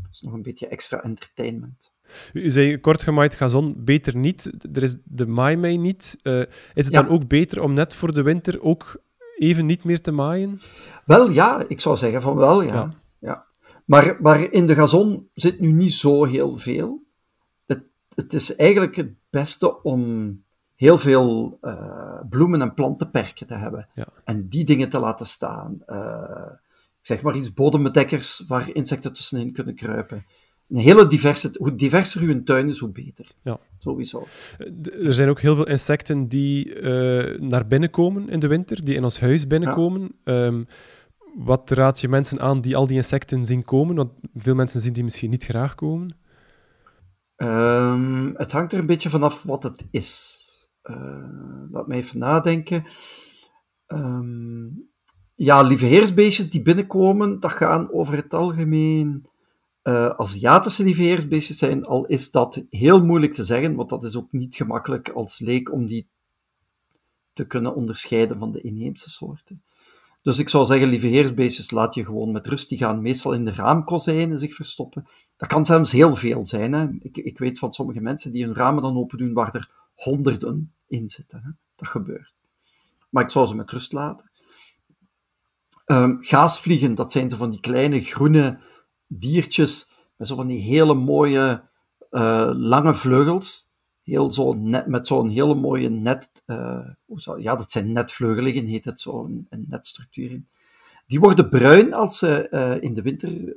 [0.03, 1.93] Dat is nog een beetje extra entertainment.
[2.33, 4.53] U zei kort gemaaid gazon, beter niet.
[4.73, 6.19] Er is de maaimei niet.
[6.23, 6.41] Uh,
[6.75, 7.03] is het ja.
[7.03, 9.03] dan ook beter om net voor de winter ook
[9.37, 10.61] even niet meer te maaien?
[11.05, 12.75] Wel ja, ik zou zeggen van wel ja.
[12.75, 12.95] ja.
[13.19, 13.47] ja.
[13.85, 17.03] Maar, maar in de gazon zit nu niet zo heel veel.
[17.67, 17.83] Het,
[18.15, 20.43] het is eigenlijk het beste om
[20.79, 23.89] heel veel uh, bloemen- en plantenperken te hebben.
[23.95, 24.07] Ja.
[24.25, 25.83] En die dingen te laten staan.
[25.87, 26.51] Uh,
[27.01, 30.25] ik zeg maar iets bodembedekkers waar insecten tussenin kunnen kruipen.
[30.69, 33.27] Een hele diverse, hoe diverser uw tuin is, hoe beter.
[33.43, 33.59] Ja.
[33.79, 34.27] Sowieso.
[35.03, 38.95] Er zijn ook heel veel insecten die uh, naar binnen komen in de winter, die
[38.95, 40.13] in ons huis binnenkomen.
[40.25, 40.45] Ja.
[40.45, 40.67] Um,
[41.35, 43.97] wat raad je mensen aan die al die insecten zien komen?
[43.97, 46.17] Want veel mensen zien die misschien niet graag komen.
[47.37, 50.47] Um, het hangt er een beetje vanaf wat het is.
[50.91, 52.85] Uh, laat mij even nadenken.
[53.87, 54.91] Um,
[55.35, 59.27] ja, lieve heersbeestjes die binnenkomen, dat gaan over het algemeen
[59.83, 64.33] uh, Aziatische lieveheersbeestjes zijn, al is dat heel moeilijk te zeggen, want dat is ook
[64.33, 66.09] niet gemakkelijk als leek om die
[67.33, 69.63] te kunnen onderscheiden van de inheemse soorten.
[70.23, 72.69] Dus ik zou zeggen, lieveheersbeestjes laat je gewoon met rust.
[72.69, 75.07] Die gaan meestal in de raamkozijnen zich verstoppen.
[75.37, 76.73] Dat kan zelfs heel veel zijn.
[76.73, 76.89] Hè.
[77.01, 80.75] Ik, ik weet van sommige mensen die hun ramen dan open doen waar er honderden
[80.87, 81.43] in zitten.
[81.43, 81.51] Hè.
[81.77, 82.35] Dat gebeurt.
[83.11, 84.31] Maar ik zou ze met rust laten.
[85.87, 88.61] Um, gaasvliegen, dat zijn zo van die kleine groene
[89.07, 91.69] diertjes met zo van die hele mooie
[92.11, 93.67] uh, lange vleugels.
[94.03, 98.67] Heel zo net, met zo'n hele mooie net, uh, hoe zou, ja, dat zijn netvleugeligen,
[98.67, 100.49] heet het zo, een, netstructuur in.
[101.07, 103.55] Die worden bruin als ze, uh, in de winter,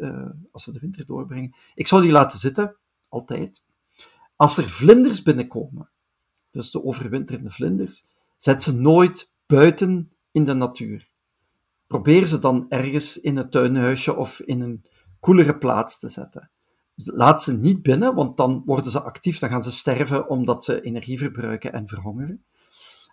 [0.51, 1.55] als ze de winter doorbrengen.
[1.75, 2.75] Ik zou die laten zitten,
[3.09, 3.63] altijd.
[4.35, 5.89] Als er vlinders binnenkomen,
[6.51, 8.05] dus de overwinterende vlinders,
[8.37, 11.09] zet ze nooit buiten in de natuur.
[11.87, 14.85] Probeer ze dan ergens in een tuinhuisje of in een
[15.19, 16.51] koelere plaats te zetten.
[16.95, 20.81] Laat ze niet binnen, want dan worden ze actief, dan gaan ze sterven omdat ze
[20.81, 22.45] energie verbruiken en verhongeren.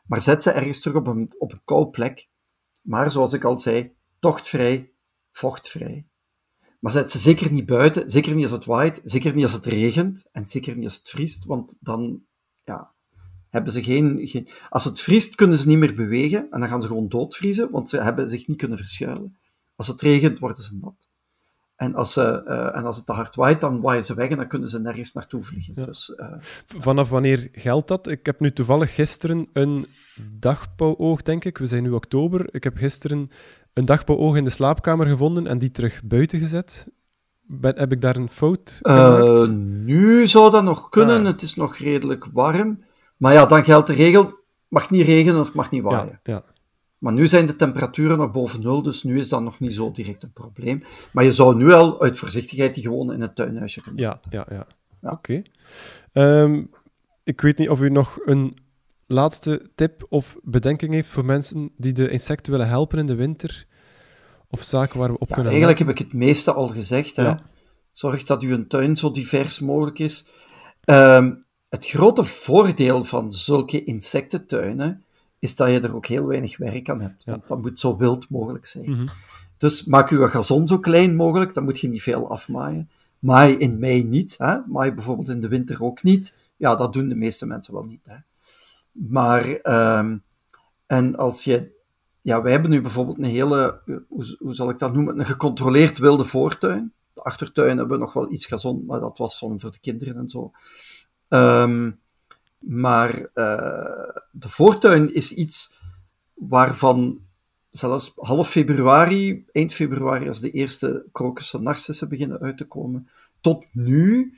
[0.07, 2.29] Maar zet ze ergens terug op een, op een koude plek.
[2.81, 4.93] Maar zoals ik al zei, tochtvrij,
[5.31, 6.07] vochtvrij.
[6.81, 9.67] Maar zet ze zeker niet buiten, zeker niet als het waait, zeker niet als het
[9.67, 12.23] regent en zeker niet als het vriest, want dan
[12.65, 12.95] ja,
[13.59, 14.49] hebben ze geen, geen...
[14.69, 17.89] Als het vriest, kunnen ze niet meer bewegen en dan gaan ze gewoon doodvriezen, want
[17.89, 19.37] ze hebben zich niet kunnen verschuilen.
[19.77, 21.09] Als het regent, worden ze nat.
[21.77, 24.37] En als, ze, uh, en als het te hard waait, dan waaien ze weg en
[24.37, 25.73] dan kunnen ze nergens naartoe vliegen.
[25.77, 25.85] Ja.
[25.85, 26.33] Dus, uh,
[26.67, 28.09] Vanaf wanneer geldt dat?
[28.09, 29.87] Ik heb nu toevallig gisteren een
[30.31, 31.59] dagbouwoog, denk ik.
[31.59, 32.55] We zijn nu oktober.
[32.55, 33.31] Ik heb gisteren
[33.73, 36.87] een dagbouwoog in de slaapkamer gevonden en die terug buiten gezet.
[37.43, 39.49] Ben, heb ik daar een fout uh,
[39.85, 41.21] nu zou dat nog kunnen.
[41.21, 41.27] Ah.
[41.27, 42.83] Het is nog redelijk warm.
[43.19, 44.33] Maar ja, dan geldt de regel,
[44.69, 46.21] mag niet regenen of mag niet waaien.
[46.23, 46.45] Ja, ja.
[46.99, 49.93] Maar nu zijn de temperaturen nog boven nul, dus nu is dat nog niet zo
[49.93, 50.85] direct een probleem.
[51.13, 54.31] Maar je zou nu al uit voorzichtigheid die gewoon in het tuinhuisje kunnen Ja, zetten.
[54.33, 54.67] ja, ja.
[55.03, 55.11] Ja.
[55.11, 55.43] Oké.
[56.13, 56.65] Ehm,
[57.25, 58.57] ik weet niet of u nog een
[59.07, 63.67] laatste tip of bedenking heeft voor mensen die de insecten willen helpen in de winter.
[64.51, 67.17] Of zaken waar we op Ja, kunnen eigenlijk heb ik het meeste al gezegd.
[67.17, 67.35] Hè.
[67.93, 70.29] Zorg dat uw tuin zo divers mogelijk is.
[70.85, 71.33] Ehm,
[71.69, 75.05] het grote voordeel van zulke insectentuinen
[75.39, 77.25] is dat je er ook heel weinig werk aan hebt.
[77.25, 78.91] Want dat moet zo wild mogelijk zijn.
[78.91, 79.07] Mhm.
[79.57, 82.91] Dus maak uw gazon zo klein mogelijk, dan moet je niet veel afmaaien.
[83.19, 84.59] Maai in mei niet, hè?
[84.67, 86.35] maai bijvoorbeeld in de winter ook niet.
[86.57, 88.01] Ja, dat doen de meeste mensen wel niet.
[88.05, 88.17] Hè?
[88.93, 90.17] Maar, ehm,
[90.87, 91.71] en als je,
[92.21, 95.99] ja, wij hebben nu bijvoorbeeld een hele, hoe, hoe zal ik dat noemen, een gecontroleerd
[95.99, 96.93] wilde voortuin.
[97.13, 100.17] De achtertuin hebben we nog wel iets gazon, maar dat was van voor de kinderen
[100.17, 100.51] en zo.
[101.29, 101.91] Ehm,
[102.59, 105.81] maar eh, de voortuin is iets
[106.35, 107.21] waarvan
[107.71, 113.09] zelfs half februari, eind februari, als de eerste krokussen narcissen beginnen uit te komen,
[113.41, 114.35] tot nu,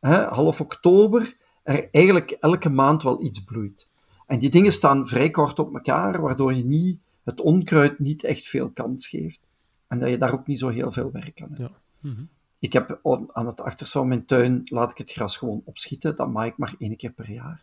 [0.00, 3.88] hè, half oktober, er eigenlijk elke maand wel iets bloeit.
[4.26, 8.44] En die dingen staan vrij kort op elkaar, waardoor je niet, het onkruid niet echt
[8.44, 9.40] veel kans geeft.
[9.86, 11.60] En dat je daar ook niet zo heel veel werk aan hebt.
[11.60, 11.70] Ja.
[12.00, 12.22] Mhm.
[12.60, 13.00] Ik heb
[13.32, 16.16] aan het achterste van mijn tuin, laat ik het gras gewoon opschieten.
[16.16, 17.60] Dat maai ik maar één keer per jaar.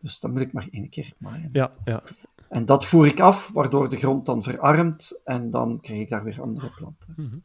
[0.00, 1.48] Dus dan moet ik maar één keer maaien.
[1.52, 2.02] Ja, ja.
[2.48, 6.24] En dat voer ik af, waardoor de grond dan verarmt en dan krijg ik daar
[6.24, 7.44] weer andere planten.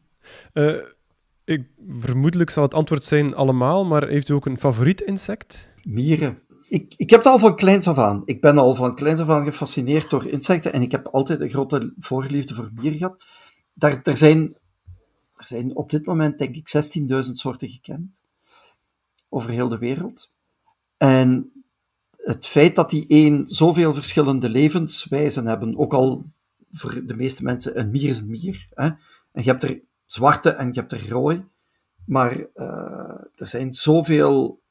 [0.52, 0.74] Eh,
[1.44, 5.74] ik, vermoedelijk zal het antwoord zijn allemaal, maar heeft u ook een favoriet insect?
[5.82, 6.38] Mieren.
[6.68, 8.22] Ik, ik heb het al van kleins af aan.
[8.24, 11.48] Ik ben al van kleins af aan gefascineerd door insecten en ik heb altijd een
[11.48, 13.24] grote voorliefde voor mieren gehad.
[13.74, 14.56] Daar, er, zijn,
[15.50, 18.24] er zijn op dit moment, denk ik, 16.000 soorten gekend.
[19.28, 20.34] Over heel de wereld.
[20.96, 21.52] En
[22.16, 26.30] het feit dat die één zoveel verschillende levenswijzen hebben, ook al
[26.70, 28.66] voor de meeste mensen een mier is een mier.
[28.70, 28.86] Hè?
[29.32, 31.44] En je hebt er zwarte en je hebt er rooi.
[32.04, 34.62] Maar eh, er zijn zoveel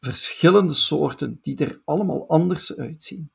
[0.00, 3.30] verschillende soorten die er allemaal anders uitzien.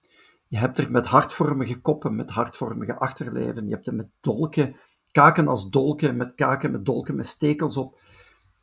[0.48, 3.68] Je hebt er met hartvormige koppen, met hartvormige achterlijven.
[3.68, 4.76] Je hebt er met dolken,
[5.12, 8.00] kaken als dolken, met kaken met dolken met stekels op.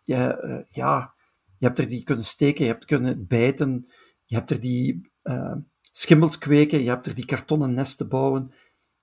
[0.03, 1.15] Je, eh, ja,
[1.59, 3.89] je hebt er die kunnen steken, je hebt kunnen bijten.
[4.25, 8.53] Je hebt er die eh, schimmels kweken, je hebt er die kartonnen nesten bouwen.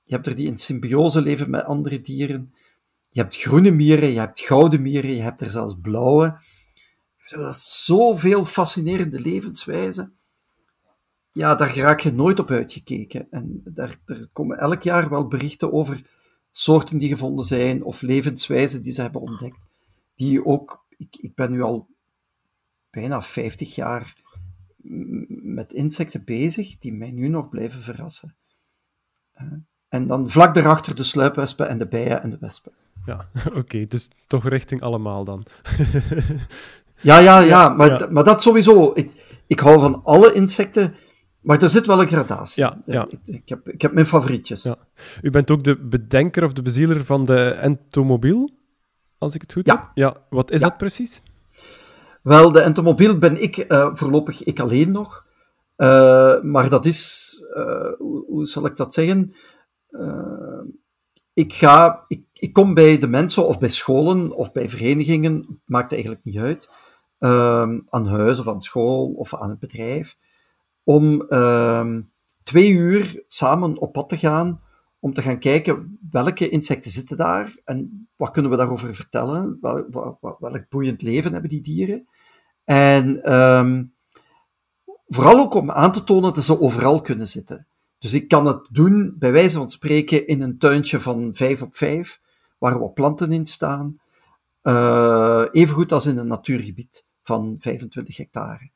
[0.01, 2.53] Je hebt er die in symbiose leven met andere dieren.
[3.09, 6.41] Je hebt groene mieren, je hebt gouden mieren, je hebt er zelfs blauwe.
[7.25, 10.17] Dat is zoveel fascinerende levenswijzen.
[11.31, 13.27] Ja, daar raak je nooit op uitgekeken.
[13.29, 16.01] En daar, er komen elk jaar wel berichten over
[16.57, 19.59] soorten die gevonden zijn of levenswijzen die ze hebben ontdekt.
[20.15, 21.87] Die ook, ik, ik ben nu al
[22.89, 24.15] bijna 50 jaar
[25.27, 28.35] met insecten bezig, die mij nu nog blijven verrassen.
[29.33, 29.45] Eh,
[29.87, 32.71] En dan vlak daarachter de sluipwespen en de bijen en de wespen.
[33.05, 35.45] Ja, oké, dus toch richting allemaal dan.
[37.01, 38.07] Ja, ja, ja, maar, ja.
[38.11, 38.91] maar dat sowieso.
[38.93, 39.11] Ik,
[39.47, 40.95] ik hou van alle insecten,
[41.45, 42.63] maar er zit wel een gradatie.
[42.63, 43.05] Ja, ja.
[43.09, 44.63] Ik, ik, heb, ik heb mijn favorietjes.
[44.63, 44.77] Ja.
[45.21, 48.49] U bent ook de bedenker of de bezieler van de Entomobiel,
[49.17, 49.73] als ik het goed Ja.
[49.75, 49.83] heb?
[49.93, 50.67] Ja, wat is Ja.
[50.67, 51.21] dat precies?
[52.21, 55.25] Wel, de entomobiel ben ik eh, voorlopig ik alleen nog.
[55.75, 59.33] Eh, maar dat is, eh, hoe, hoe zal ik dat zeggen?
[61.33, 65.91] Ik, ga, ik, ik kom bij de mensen of bij scholen of bij verenigingen, maakt
[65.91, 66.69] eigenlijk niet uit,
[67.89, 70.17] aan huis of aan school of aan het bedrijf,
[70.85, 72.01] om ehm,
[72.43, 74.59] twee uur samen op pad te gaan
[74.99, 79.85] om te gaan kijken welke insecten zitten daar en wat kunnen we daarover vertellen, wel,
[79.91, 82.07] wel- wel- welk boeiend leven hebben die dieren.
[82.63, 83.83] En ehm,
[85.07, 87.67] vooral ook om aan te tonen dat ze overal kunnen zitten.
[87.97, 91.75] Dus ik kan het doen, bij wijze van spreken, in een tuintje van 5 op
[91.75, 92.21] 5,
[92.57, 93.99] waar wat planten in staan.
[94.61, 98.69] Eh evengoed als in een natuurgebied van 25 hectare.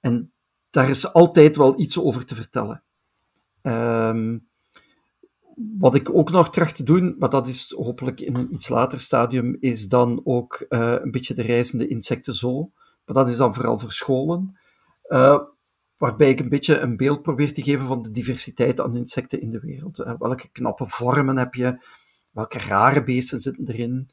[0.00, 0.32] En
[0.76, 2.82] daar is altijd wel iets over te vertellen.
[3.62, 4.38] Ehm,
[5.78, 9.00] wat ik ook nog tracht te doen, maar dat is hopelijk in een iets later
[9.00, 12.70] stadium, is dan ook eh, een beetje de reizende insecten zo.
[13.04, 14.58] Maar dat is dan vooral voor scholen.
[15.02, 15.40] Eh,
[15.96, 19.50] waarbij ik een beetje een beeld probeer te geven van de diversiteit aan insecten in
[19.50, 19.98] de wereld.
[19.98, 21.84] Eh, welke knappe vormen heb je?
[22.30, 24.10] Welke rare beesten zitten erin?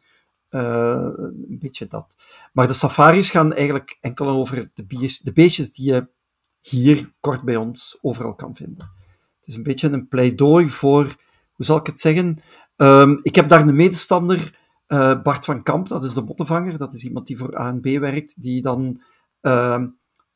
[0.50, 2.16] Een beetje dat.
[2.54, 6.08] Maar de safaris gaan eigenlijk enkel over de beestjes die je
[6.70, 8.92] hier kort bij ons overal kan vinden.
[9.38, 11.04] Het is een beetje een pleidooi voor,
[11.52, 12.42] hoe zal ik het zeggen?
[12.76, 16.78] Ehm, ik heb daar een medestander, eh, Bart van Kamp, dat is de mottenvanger.
[16.78, 19.02] Dat is iemand die voor ANB werkt, die dan
[19.42, 19.88] ehm,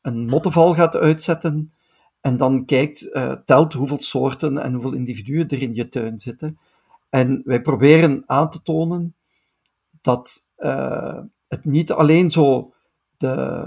[0.02, 1.72] een mottenval gaat uitzetten.
[2.20, 3.10] en dan kijkt,
[3.44, 6.58] telt hoeveel soorten en hoeveel individuen er in je tuin zitten.
[7.08, 9.16] En wij proberen aan te tonen
[10.00, 10.46] dat
[11.48, 12.74] het niet alleen zo
[13.16, 13.66] de,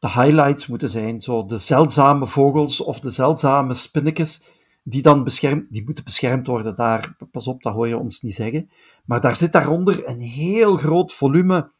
[0.00, 4.44] de highlights moeten zijn, zo de zeldzame vogels of de zeldzame spinnetjes,
[4.82, 6.76] die dan beschermd, die moeten beschermd worden.
[6.76, 8.70] Daar, pas op, dat hoor je ons niet zeggen.
[9.04, 11.72] Maar daar zit daaronder een heel groot volume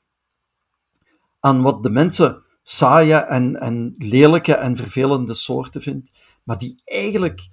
[1.40, 7.48] aan wat de mensen saaie en, en lelijke en vervelende soorten vindt, maar die eigenlijk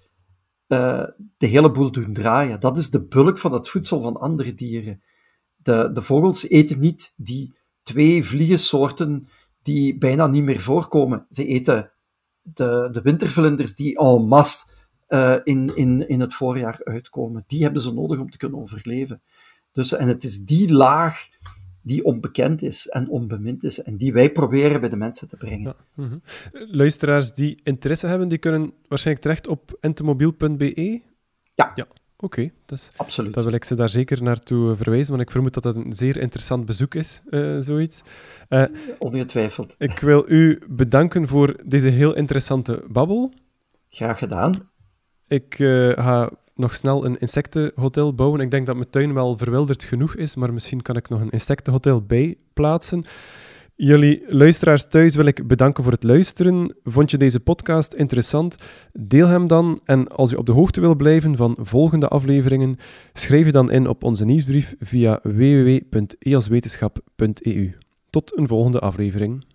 [0.67, 1.03] uh,
[1.37, 2.59] de hele boel doen draaien.
[2.59, 5.01] Dat is de bulk van het voedsel van andere dieren.
[5.55, 9.27] De, de vogels eten niet die twee vliegensoorten
[9.67, 11.25] die bijna niet meer voorkomen.
[11.29, 11.91] Ze eten
[12.41, 14.65] de, de wintervlinders die en masse
[15.09, 17.43] uh, in, in, in het voorjaar uitkomen.
[17.47, 19.21] Die hebben ze nodig om te kunnen overleven.
[19.71, 21.27] Dus, en het is die laag
[21.81, 25.75] die onbekend is en onbemind is en die wij proberen bij de mensen te brengen.
[25.95, 26.13] Ja, uh
[26.51, 31.01] Luisteraars die interesse hebben, die kunnen waarschijnlijk terecht op entomobiel.be?
[31.55, 31.71] Ja.
[31.75, 31.87] ja.
[32.19, 33.33] Oké, dus Absoluut.
[33.33, 36.17] dan wil ik ze daar zeker naartoe verwijzen, want ik vermoed dat dat een zeer
[36.17, 38.01] interessant bezoek is, uh, zoiets.
[38.49, 38.63] Uh,
[38.99, 39.75] Ongetwijfeld.
[39.77, 43.33] Ik wil u bedanken voor deze heel interessante babbel.
[43.89, 44.69] Graag gedaan.
[45.27, 48.39] Ik uh, ga nog snel een insectenhotel bouwen.
[48.39, 51.29] Ik denk dat mijn tuin wel verwilderd genoeg is, maar misschien kan ik nog een
[51.29, 53.05] insectenhotel bijplaatsen.
[53.79, 56.75] Jullie luisteraars thuis wil ik bedanken voor het luisteren.
[56.83, 58.55] Vond je deze podcast interessant?
[58.93, 59.79] Deel hem dan.
[59.83, 62.77] En als je op de hoogte wil blijven van volgende afleveringen,
[63.13, 67.77] schrijf je dan in op onze nieuwsbrief via www.eoswetenschap.eu.
[68.09, 69.45] Tot een volgende aflevering.